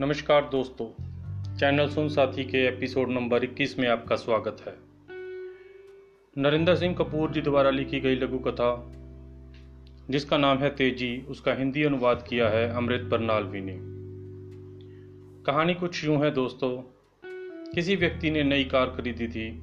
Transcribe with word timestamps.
नमस्कार 0.00 0.48
दोस्तों, 0.52 0.86
चैनल 1.56 1.88
सुन 1.88 2.08
साथी 2.08 2.44
के 2.44 2.58
एपिसोड 2.68 3.10
नंबर 3.10 3.44
21 3.44 3.78
में 3.78 3.88
आपका 3.88 4.16
स्वागत 4.16 4.56
है। 4.66 4.74
नरेंद्र 6.38 6.76
सिंह 6.76 6.94
कपूर 6.94 7.30
जी 7.30 7.40
द्वारा 7.40 7.70
लिखी 7.70 8.00
गई 8.00 8.14
लघु 8.14 8.38
कथा 8.38 8.92
जिसका 10.10 10.38
नाम 10.38 10.58
है 10.58 10.70
तेज़ी, 10.70 11.22
उसका 11.28 11.54
हिंदी 11.54 11.82
अनुवाद 11.82 12.24
किया 12.28 12.48
है 12.48 12.76
अमृत 12.76 13.00
बरनालवी 13.00 13.60
ने। 13.60 13.76
कहानी 15.44 15.74
कुछ 15.74 16.04
यूँ 16.04 16.16
है 16.16 16.30
दोस्तों, 16.30 16.82
किसी 17.74 17.96
व्यक्ति 17.96 18.30
ने 18.30 18.42
नई 18.42 18.64
कार 18.64 18.86
खरीदी 18.86 19.28
थी, 19.28 19.62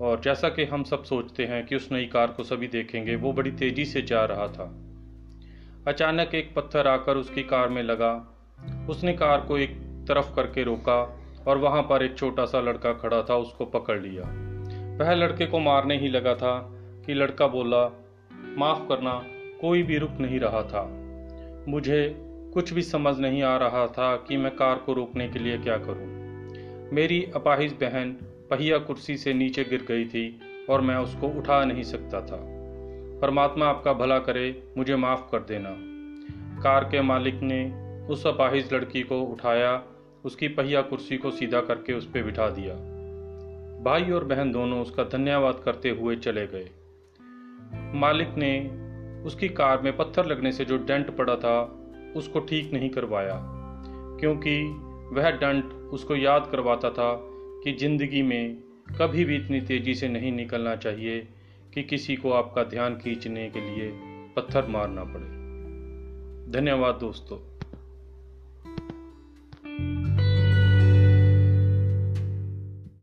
और 0.00 0.20
जैसा 0.20 0.48
कि 0.48 0.64
हम 0.64 0.82
सब 0.82 1.04
सोचते 1.04 1.44
हैं 1.44 1.66
कि 1.66 1.76
उस 1.76 1.92
नई 1.92 2.06
कार 2.06 2.26
को 2.26 2.42
सभी 2.42 2.68
देखेंगे, 2.68 3.16
वो 3.16 3.32
बड़ी 3.32 3.50
तेज़ी 3.50 3.84
से 3.84 4.02
जा 4.02 4.24
रहा 4.24 4.48
था। 4.48 4.80
अचानक 5.88 6.34
एक 6.34 6.54
पत्थर 6.54 6.86
आकर 6.86 7.16
उसकी 7.16 7.42
कार 7.42 7.68
में 7.68 7.82
लगा 7.82 8.36
उसने 8.90 9.12
कार 9.12 9.40
को 9.40 9.58
एक 9.58 9.70
तरफ़ 10.08 10.34
करके 10.34 10.62
रोका 10.62 11.20
और 11.46 11.58
वहाँ 11.58 11.82
पर 11.82 12.02
एक 12.02 12.18
छोटा 12.18 12.44
सा 12.44 12.60
लड़का 12.60 12.92
खड़ा 12.92 13.22
था, 13.22 13.36
उसको 13.36 13.64
पकड़ 13.64 14.00
लिया। 14.00 14.22
वह 14.96 15.14
लड़के 15.14 15.46
को 15.46 15.58
मारने 15.58 15.98
ही 15.98 16.08
लगा 16.08 16.34
था 16.34 16.70
कि 17.06 17.14
लड़का 17.14 17.46
बोला, 17.46 18.04
माफ़ 18.58 18.88
करना, 18.88 19.22
कोई 19.60 19.82
भी 19.82 19.98
रुक 19.98 20.10
नहीं 20.10 20.40
रहा 20.40 20.62
था। 20.62 20.96
मुझे 21.68 22.16
कुछ 22.54 22.72
भी 22.72 22.82
समझ 22.82 23.18
नहीं 23.18 23.42
आ 23.42 23.56
रहा 23.56 23.86
था 23.86 24.16
कि 24.16 24.36
मैं 24.36 24.56
कार 24.56 24.76
को 24.76 24.92
रोकने 24.92 25.28
के 25.28 25.38
लिए 25.38 25.58
क्या 25.58 25.76
करूँ। 25.76 26.20
मेरी 26.92 27.32
अपाहिज 27.34 27.72
बहन 27.72 28.12
पहिया 28.50 28.78
कुर्सी 28.78 29.16
से 29.16 29.32
नीचे 29.32 29.64
गिर 29.64 29.84
गई 29.88 30.04
थी 30.04 30.40
और 30.70 30.80
मैं 30.80 30.96
उसको 30.96 31.28
उठा 31.28 31.64
नहीं 31.64 31.82
सकता 31.82 32.20
था। 32.20 32.38
परमात्मा 33.20 33.66
आपका 33.66 33.92
भला 33.92 34.18
करे, 34.18 34.62
मुझे 34.78 34.96
माफ़ 34.96 35.30
कर 35.32 35.38
देना। 35.38 35.76
कार 36.62 36.84
के 36.84 37.02
मालिक 37.02 37.40
ने 37.40 37.89
उस 38.10 38.26
अपाहिज 38.26 38.72
लड़की 38.74 39.02
को 39.02 39.20
उठाया, 39.22 39.82
उसकी 40.24 40.48
पहिया 40.48 40.82
कुर्सी 40.82 41.16
को 41.16 41.30
सीधा 41.30 41.60
करके 41.60 41.92
उस 41.92 42.06
पर 42.06 42.22
बिठा 42.22 42.48
दिया। 42.48 42.74
भाई 43.84 44.10
और 44.10 44.24
बहन 44.24 44.52
दोनों 44.52 44.80
उसका 44.82 45.04
धन्यवाद 45.04 45.60
करते 45.64 45.90
हुए 45.90 46.16
चले 46.16 46.46
गए। 46.46 46.70
मालिक 47.94 48.34
ने 48.38 48.52
उसकी 49.24 49.48
कार 49.48 49.80
में 49.82 49.96
पत्थर 49.96 50.26
लगने 50.26 50.52
से 50.52 50.64
जो 50.64 50.76
डेंट 50.76 51.16
पड़ा 51.16 51.36
था, 51.36 51.60
उसको 52.16 52.40
ठीक 52.40 52.72
नहीं 52.72 52.90
करवाया, 52.90 53.40
क्योंकि 54.20 54.62
वह 55.12 55.30
डंट 55.30 55.72
उसको 55.92 56.16
याद 56.16 56.48
करवाता 56.52 56.90
था 56.90 57.12
कि 57.64 57.72
ज़िंदगी 57.72 58.22
में 58.22 58.56
कभी 58.98 59.24
भी 59.24 59.36
इतनी 59.36 59.60
तेज़ी 59.60 59.94
से 59.94 60.08
नहीं 60.08 60.32
निकलना 60.32 60.76
चाहिए 60.76 61.20
कि 61.74 61.82
किसी 61.82 62.16
को 62.16 62.32
आपका 62.32 62.64
ध्यान 62.64 62.96
खींचने 62.96 63.48
के 63.50 63.60
लिए 63.60 63.90
पत्थर 64.36 64.66
मारना 64.66 65.04
पड़े। 65.04 65.26
धन्यवाद 66.52 66.94
दोस्तों। 66.94 67.59